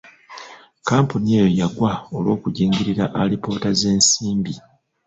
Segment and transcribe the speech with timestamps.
[0.79, 4.53] Kkampuni eyo yagwa olw'okujingirira alipoota z'ensimbi.